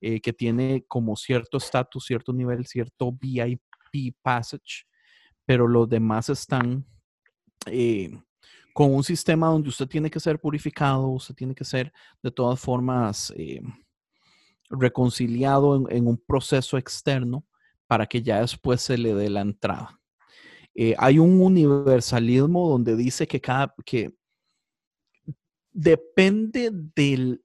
[0.01, 3.61] eh, que tiene como cierto estatus, cierto nivel, cierto VIP
[4.21, 4.85] passage,
[5.45, 6.85] pero los demás están
[7.65, 8.11] eh,
[8.73, 12.59] con un sistema donde usted tiene que ser purificado, usted tiene que ser de todas
[12.59, 13.33] formas...
[13.35, 13.61] Eh,
[14.69, 17.45] reconciliado en, un proceso externo
[17.87, 19.99] para que ya después se le dé la entrada.
[20.75, 24.13] Eh, hay un universalismo donde dice que cada que
[25.71, 27.39] depende de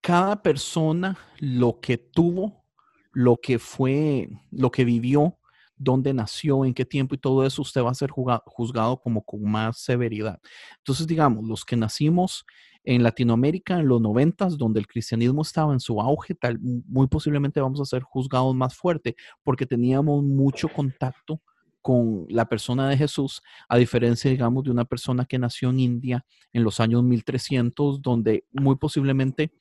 [0.00, 2.64] cada persona lo que tuvo,
[3.12, 5.38] lo que fue, lo que vivió,
[5.82, 9.42] dónde nació, en qué tiempo y todo eso, usted va a ser juzgado como con
[9.42, 10.40] más severidad.
[10.78, 12.44] Entonces, digamos, los que nacimos
[12.84, 17.60] en Latinoamérica en los noventas, donde el cristianismo estaba en su auge, tal, muy posiblemente
[17.60, 19.14] vamos a ser juzgados más fuerte
[19.44, 21.40] porque teníamos mucho contacto
[21.80, 26.24] con la persona de Jesús, a diferencia, digamos, de una persona que nació en India
[26.52, 29.52] en los años 1300, donde muy posiblemente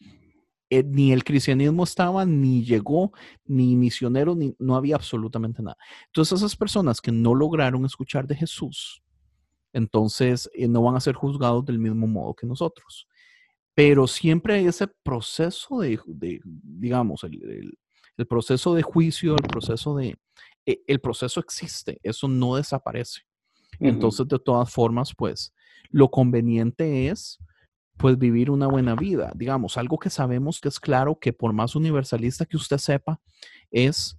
[0.71, 3.11] eh, ni el cristianismo estaba, ni llegó,
[3.45, 5.77] ni misionero, ni no había absolutamente nada.
[6.07, 9.03] Entonces esas personas que no lograron escuchar de Jesús,
[9.73, 13.07] entonces eh, no van a ser juzgados del mismo modo que nosotros
[13.73, 15.99] pero siempre hay ese proceso de,
[16.43, 17.77] digamos, el,
[18.27, 20.17] proceso de juicio, el proceso de,
[20.65, 23.21] e, el proceso existe, eso no desaparece.
[23.79, 25.53] Entonces, de todas formas, pues,
[25.89, 27.39] lo conveniente es,
[28.01, 29.31] pues, vivir una buena vida.
[29.35, 33.21] Digamos, algo que sabemos que es claro que por más universalista que usted sepa,
[33.69, 34.17] es,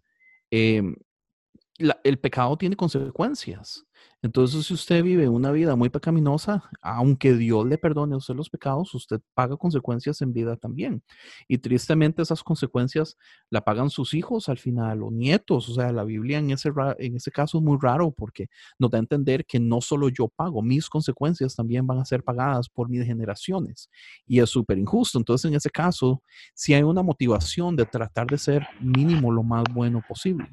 [2.05, 3.85] el pecado tiene consecuencias.
[4.25, 8.49] Entonces, si usted vive una vida muy pecaminosa, aunque Dios le perdone a usted los
[8.49, 11.03] pecados, usted paga consecuencias en vida también.
[11.49, 13.17] Y tristemente esas consecuencias
[13.51, 15.69] la pagan sus hijos al final o nietos.
[15.69, 18.47] O sea, la Biblia en ese, en ese caso es muy raro porque
[18.79, 22.23] nos da a entender que no solo yo pago, mis consecuencias también van a ser
[22.23, 23.91] pagadas por mis generaciones.
[24.25, 25.19] Y es súper injusto.
[25.19, 26.23] Entonces, en ese caso,
[26.55, 30.49] si hay una motivación de tratar de ser mínimo lo más bueno posible.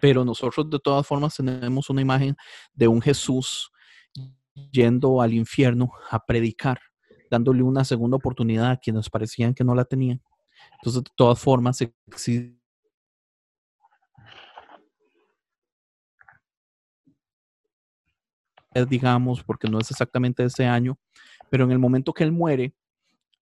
[0.00, 2.36] Pero nosotros de todas formas tenemos una imagen
[2.72, 3.70] de un Jesús
[4.70, 6.80] yendo al infierno a predicar,
[7.30, 10.22] dándole una segunda oportunidad a quienes parecían que no la tenían.
[10.78, 12.58] Entonces, de todas formas, existe
[18.88, 20.98] digamos, porque no es exactamente ese año,
[21.50, 22.74] pero en el momento que él muere,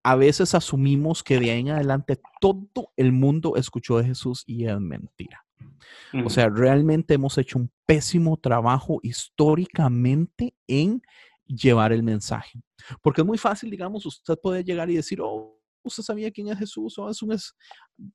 [0.02, 4.66] a veces asumimos que de ahí en adelante todo el mundo escuchó de Jesús y
[4.66, 5.44] es mentira.
[6.24, 11.02] O sea, realmente hemos hecho un pésimo trabajo históricamente en
[11.46, 12.62] llevar el mensaje.
[13.00, 16.58] Porque es muy fácil, digamos, usted puede llegar y decir, oh, usted sabía quién es
[16.58, 17.54] Jesús, o es un es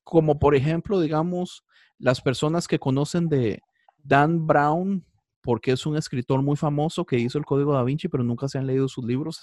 [0.04, 1.64] como por ejemplo, digamos,
[1.98, 3.62] las personas que conocen de
[3.98, 5.06] Dan Brown,
[5.42, 8.58] porque es un escritor muy famoso que hizo el Código da Vinci, pero nunca se
[8.58, 9.40] han leído sus libros.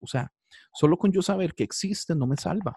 [0.00, 0.32] o sea,
[0.72, 2.76] solo con yo saber que existe no me salva.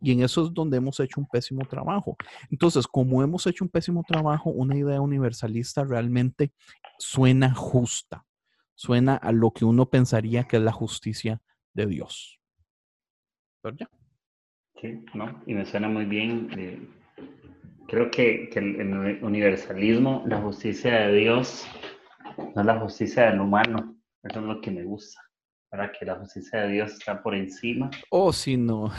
[0.00, 2.16] Y en eso es donde hemos hecho un pésimo trabajo.
[2.50, 6.52] Entonces, como hemos hecho un pésimo trabajo, una idea universalista realmente
[6.98, 8.24] suena justa,
[8.74, 11.40] suena a lo que uno pensaría que es la justicia
[11.72, 12.40] de Dios.
[13.62, 13.88] ¿Verdad?
[14.80, 16.50] Sí, no, y me suena muy bien.
[16.58, 16.86] Eh,
[17.88, 21.66] creo que, que el, universalismo, la justicia de Dios,
[22.54, 23.96] no es la justicia del humano.
[24.22, 25.23] Eso es lo que me gusta.
[25.74, 27.90] Para que la justicia de Dios está por encima.
[28.10, 28.92] Oh, sí, no.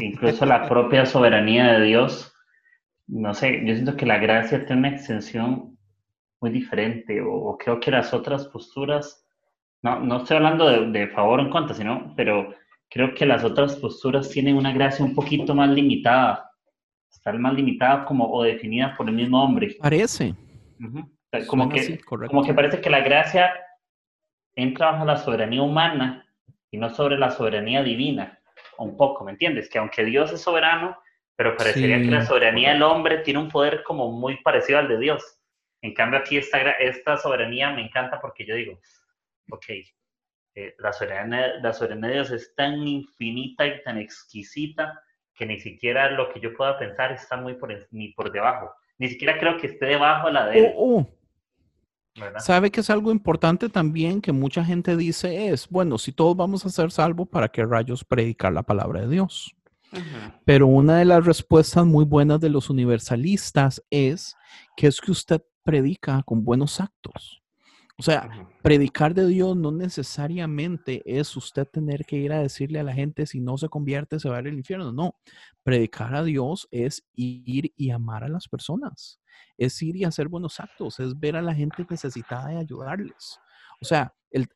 [0.00, 2.34] Incluso la propia soberanía de Dios.
[3.06, 5.78] No sé, yo siento que la gracia tiene una extensión
[6.40, 9.28] muy diferente, o, creo que las otras posturas,
[9.80, 12.52] no, no estoy hablando de, de favor o en contra, sino, pero
[12.90, 16.50] creo que las otras posturas tienen una gracia un poquito más limitada,
[17.08, 19.76] está más limitada como o definida por el mismo hombre.
[19.80, 20.34] Parece.
[21.46, 23.52] como, que, como que parece que la gracia
[24.58, 26.26] entra bajo la soberanía humana
[26.70, 28.40] y no sobre la soberanía divina,
[28.78, 29.70] un poco, ¿me entiendes?
[29.70, 30.98] Que aunque Dios es soberano,
[31.36, 34.98] pero parecería que la soberanía del hombre tiene un poder como muy parecido al de
[34.98, 35.38] Dios.
[35.80, 38.80] En cambio aquí esta, esta soberanía me encanta porque yo digo,
[39.48, 39.64] ok,
[40.56, 45.00] eh, la, soberanía, la soberanía de Dios es tan infinita y tan exquisita
[45.34, 48.74] que ni siquiera lo que yo pueda pensar está muy por, ni por debajo.
[48.98, 50.72] Ni siquiera creo que esté debajo de la de él.
[50.76, 51.06] Oh,
[52.38, 56.64] ¿Sabe que es algo importante también que mucha gente dice es, bueno, si todos vamos
[56.64, 59.54] a ser salvos, ¿para qué rayos predicar la palabra de Dios?
[60.44, 64.36] Pero una de las respuestas muy buenas de los universalistas es
[64.76, 67.42] que es que usted predica con buenos actos.
[68.00, 68.30] O sea,
[68.62, 73.26] predicar de Dios no necesariamente es usted tener que ir a decirle a la gente
[73.26, 74.92] si no se convierte se va al infierno.
[74.92, 75.16] No,
[75.64, 79.20] predicar a Dios es ir y amar a las personas,
[79.56, 83.40] es ir y hacer buenos actos, es ver a la gente necesitada y ayudarles.
[83.80, 84.48] O sea, el,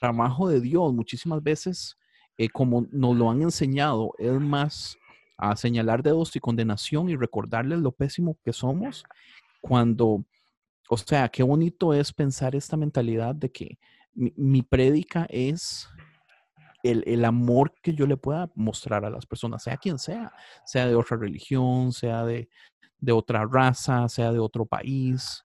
[0.00, 1.96] trabajo de Dios muchísimas veces,
[2.36, 4.98] eh, como nos lo han enseñado, es más
[5.38, 9.04] a señalar dedos y condenación y recordarles lo pésimo que somos
[9.60, 10.24] cuando
[10.88, 13.78] o sea, qué bonito es pensar esta mentalidad de que
[14.14, 15.88] mi, prédica es
[16.82, 20.32] el, amor que yo le pueda mostrar a las personas, sea quien sea,
[20.64, 22.48] sea de otra religión, sea de,
[23.10, 25.44] otra raza, sea de otro país.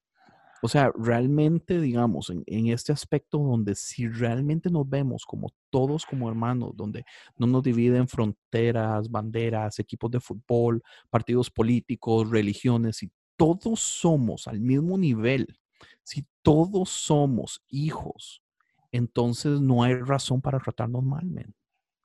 [0.64, 6.06] O sea, realmente, digamos, en, en, este aspecto donde si realmente nos vemos como todos
[6.06, 7.04] como hermanos, donde
[7.36, 14.60] no nos dividen fronteras, banderas, equipos de fútbol, partidos políticos, religiones y todos somos al
[14.60, 15.58] mismo nivel,
[16.02, 18.42] si todos somos hijos,
[18.90, 21.54] entonces no hay razón para tratarnos mal, men.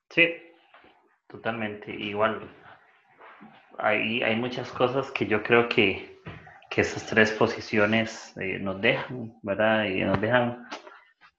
[0.10, 0.30] Sí,
[1.28, 1.94] totalmente.
[1.94, 2.50] Igual,
[3.78, 6.20] hay, hay muchas cosas que yo creo que,
[6.70, 9.86] que esas tres posiciones eh, nos dejan, ¿verdad?
[9.86, 10.66] Y nos dejan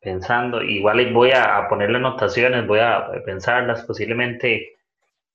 [0.00, 0.62] pensando.
[0.62, 4.77] Igual voy a, a ponerle anotaciones, voy a pensarlas, posiblemente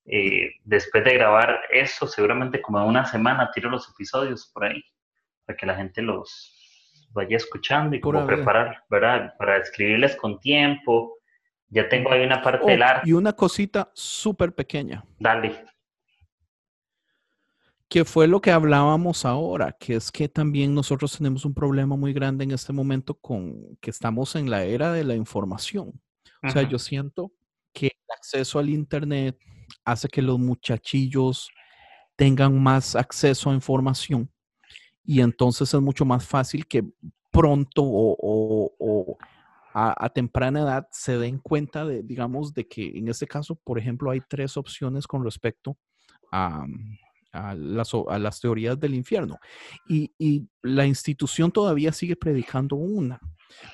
[0.06, 4.84] eh, después de grabar eso, seguramente como en una semana tiro los episodios por ahí,
[5.46, 6.60] para que la gente los
[7.14, 9.34] vaya escuchando y como preparar, ¿verdad?
[9.38, 11.18] Para escribirles con tiempo.
[11.70, 13.10] Ya tengo ahí una parte del oh, arte.
[13.10, 15.04] Y una cosita súper pequeña.
[15.20, 15.66] Dale.
[17.88, 22.14] Que fue lo que hablábamos ahora, que es que también nosotros tenemos un problema muy
[22.14, 26.02] grande en este momento con que estamos en la era de la información.
[26.42, 27.32] O sea, yo siento
[27.72, 29.38] que el acceso al Internet,
[29.84, 31.50] hace que los muchachillos
[32.16, 34.30] tengan más acceso a información
[35.06, 36.84] y entonces es mucho más fácil que
[37.32, 39.18] pronto o,
[39.74, 44.12] a, temprana edad se den cuenta de, digamos, de que en este caso, por ejemplo,
[44.12, 45.76] hay tres opciones con respecto
[46.32, 46.66] a,
[47.56, 49.40] las, teorías del infierno.
[49.90, 53.20] Y, y, la institución todavía sigue predicando una.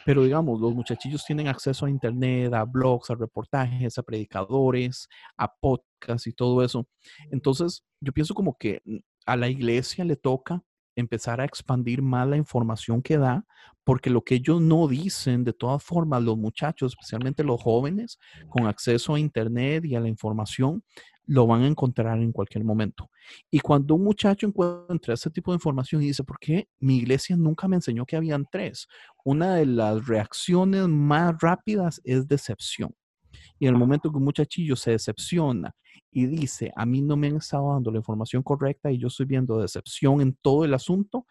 [0.06, 5.53] Pero digamos, los muchachillos tienen acceso a internet, a blogs, a reportajes, a predicadores, a
[5.53, 6.88] podcasts y todo eso.
[7.32, 10.64] Entonces, yo pienso como que mm, a la iglesia le toca
[10.96, 13.46] empezar a expandir más la información que da,
[13.84, 18.20] porque lo que ellos no dicen, de todas formas, los muchachos, especialmente los jóvenes,
[18.50, 20.84] con acceso a Internet y a la información,
[21.26, 23.10] lo van a encontrar en cualquier momento.
[23.52, 27.36] Y cuando un muchacho encuentra ese tipo de información y dice, ¿por qué mi iglesia
[27.38, 28.88] nunca me enseñó que habían tres?
[29.24, 32.96] Una de las reacciones más rápidas es decepción.
[33.60, 35.76] Y en el momento que un muchachillo se decepciona
[36.12, 39.26] y dice, a mí no me han estado dando la información correcta y yo estoy
[39.26, 41.26] viendo decepción en todo el asunto,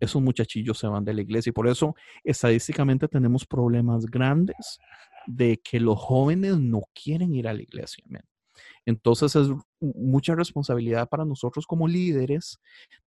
[0.00, 1.94] esos muchachillos se van de la iglesia y por eso
[2.24, 4.80] estadísticamente tenemos problemas grandes
[5.26, 8.04] de que los jóvenes no quieren ir a la iglesia.
[8.84, 9.48] Entonces es
[9.80, 12.60] mucha responsabilidad para nosotros como líderes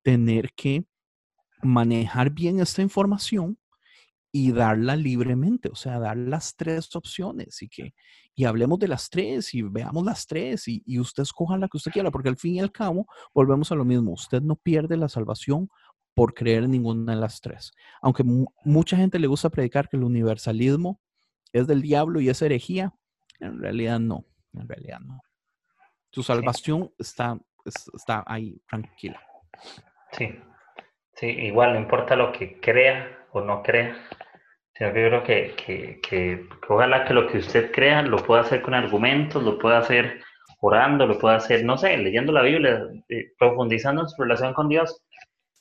[0.03, 0.85] tener que
[1.63, 3.59] manejar bien esta información
[4.37, 7.95] y darla libremente, o sea, dar las tres opciones y que
[8.35, 11.77] y hablemos de las tres y veamos las tres y, y, usted escoja la que
[11.77, 14.97] usted quiera, porque al fin y al cabo volvemos a lo mismo, usted no pierde
[14.97, 15.71] la salvación
[16.15, 17.71] por creer en ninguna de las tres.
[18.03, 21.01] Aunque mucha gente le gusta predicar que el universalismo
[21.53, 22.93] es del diablo y es herejía,
[23.39, 25.21] en realidad no, en realidad no.
[26.11, 29.21] Su salvación está, está ahí tranquila.
[30.11, 30.29] Sí,
[31.15, 33.97] sí, igual no importa lo que crea o no crea,
[34.79, 38.75] yo creo que, que, que, ojalá que lo que usted crea lo pueda hacer con
[38.75, 40.23] argumentos, lo pueda hacer
[40.61, 44.69] orando, lo pueda hacer, no sé, leyendo la Biblia, eh, profundizando en su relación con
[44.69, 45.03] Dios.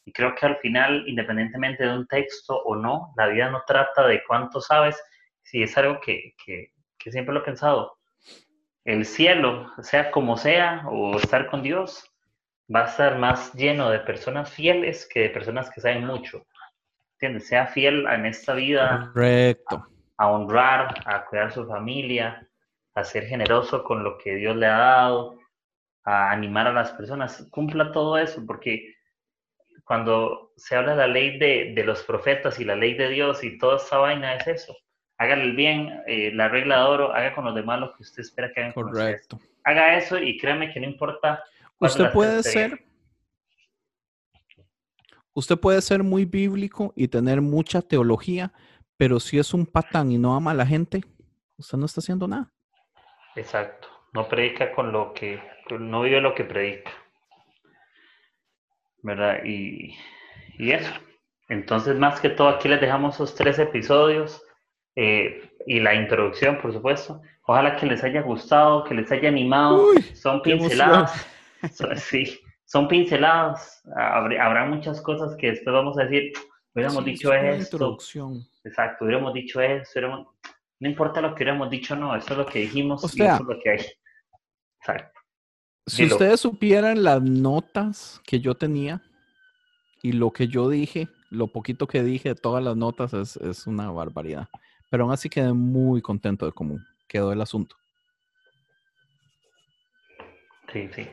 [0.05, 4.07] Y creo que al final, independientemente de un texto o no, la vida no trata
[4.07, 5.01] de cuánto sabes,
[5.41, 7.97] si es algo que, que, que siempre lo he pensado.
[8.85, 12.03] El cielo, sea como sea, o estar con Dios,
[12.73, 16.45] va a estar más lleno de personas fieles que de personas que saben mucho.
[17.39, 19.11] Sea fiel en esta vida.
[19.13, 19.87] Correcto.
[20.17, 22.47] A, honrar, a cuidar a su familia,
[22.93, 25.39] a ser generoso con lo que Dios le ha dado,
[26.03, 27.47] a animar a las personas.
[27.51, 28.93] Cumpla todo eso, porque
[29.83, 33.43] cuando se habla de la ley de, de los profetas y la ley de Dios
[33.43, 34.75] y toda esa vaina es eso.
[35.17, 38.21] Hágale el bien, eh, la regla de oro, haga con los demás lo que usted
[38.21, 39.39] espera que hagan Correcto.
[39.63, 41.43] Haga eso y créame que no importa.
[41.79, 42.83] Usted puede ser
[45.33, 48.53] Usted puede ser muy bíblico y tener mucha teología,
[48.97, 51.03] pero si es un patán y no ama a la gente,
[51.57, 52.51] usted no está haciendo nada.
[53.35, 53.87] Exacto.
[54.13, 55.41] No predica con lo que,
[55.79, 56.91] no vive lo que predica.
[59.01, 59.43] ¿Verdad?
[59.43, 59.95] Y,
[60.59, 60.93] eso.
[61.49, 64.41] Entonces, más que todo, aquí les dejamos esos tres episodios
[64.95, 67.21] eh, y la introducción, por supuesto.
[67.45, 69.87] Ojalá que les haya gustado, que les haya animado.
[70.13, 71.27] Son pinceladas.
[71.95, 72.39] sí,
[72.73, 73.83] son pinceladas.
[73.95, 76.33] Habrá, muchas cosas que después vamos a decir,
[76.73, 77.75] hubiéramos dicho esto.
[77.75, 78.43] Introducción.
[78.63, 80.01] Exacto, hubiéramos dicho eso.
[80.79, 83.41] No importa lo que hubiéramos dicho, no, eso es lo que dijimos y eso es
[83.41, 83.85] lo que hay.
[84.79, 85.19] Exacto.
[85.85, 89.03] Si ustedes supieran las notas que yo tenía
[90.01, 93.67] y lo que yo dije, lo poquito que dije de todas las notas es, es
[93.67, 94.47] una barbaridad.
[94.89, 97.75] Pero aún así quedé muy contento de cómo quedó el asunto.
[100.71, 101.07] Sí, sí,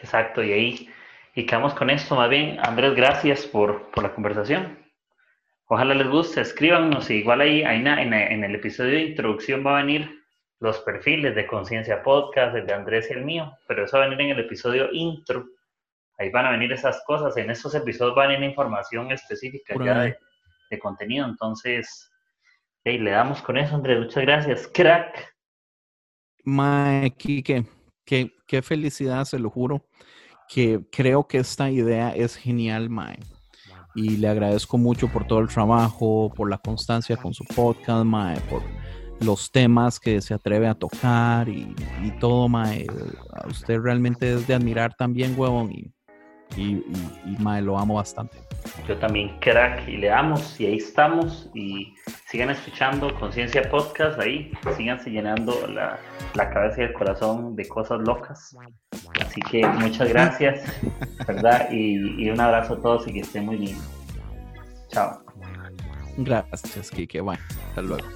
[0.00, 0.42] exacto.
[0.42, 0.88] Y ahí
[1.34, 2.58] y quedamos con esto, más bien.
[2.60, 4.78] Andrés, gracias por, por la conversación.
[5.66, 7.10] Ojalá les guste, escríbanos.
[7.10, 10.22] Igual ahí, en, en, el episodio de introducción va a venir
[10.60, 14.08] los perfiles de Conciencia Podcast, el de Andrés y el mío, pero eso va a
[14.08, 15.46] venir en el episodio intro.
[16.18, 17.36] Ahí van a venir esas cosas.
[17.36, 20.16] En esos episodios va a venir información específica ya de,
[20.70, 21.26] de, contenido.
[21.26, 22.12] Entonces,
[22.84, 23.98] hey, le damos con eso, Andrés.
[23.98, 24.70] Muchas gracias.
[24.72, 25.34] Crack.
[26.44, 27.64] Mike,
[28.04, 29.84] qué, qué felicidad, se lo juro
[30.48, 33.18] que creo que esta idea es genial, Mae.
[33.94, 38.40] Y le agradezco mucho por todo el trabajo, por la constancia con su podcast, Mae,
[38.50, 38.62] por
[39.20, 41.74] los temas que se atreve a tocar y,
[42.20, 42.86] todo, Mae.
[43.48, 45.93] Usted realmente es de admirar también, huevón,
[46.56, 48.38] y, y, y Mae, lo amo bastante.
[48.88, 51.94] Yo también, crack, y le damos, y ahí estamos, y
[52.28, 55.98] sigan escuchando Conciencia Podcast ahí, síganse llenando la,
[56.34, 58.56] la cabeza y el corazón de cosas locas.
[59.20, 60.62] Así que muchas gracias,
[61.26, 61.68] ¿verdad?
[61.70, 63.76] Y, y un abrazo a todos y que estén muy bien.
[64.88, 65.22] Chao.
[66.16, 67.20] Gracias, Kike.
[67.20, 68.06] Bueno, hasta luego.